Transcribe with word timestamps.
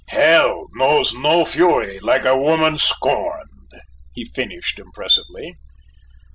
'Hell 0.07 0.65
knows 0.73 1.13
no 1.13 1.45
fury 1.45 1.99
like 1.99 2.25
a 2.25 2.35
woman 2.35 2.75
scorned,'" 2.75 3.47
he 4.15 4.25
finished, 4.25 4.79
impressively. 4.79 5.55